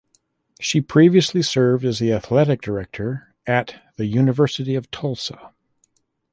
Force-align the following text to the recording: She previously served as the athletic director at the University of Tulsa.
She 0.59 0.81
previously 0.81 1.43
served 1.43 1.85
as 1.85 1.99
the 1.99 2.11
athletic 2.11 2.59
director 2.63 3.35
at 3.45 3.83
the 3.97 4.07
University 4.07 4.73
of 4.73 4.89
Tulsa. 4.89 5.53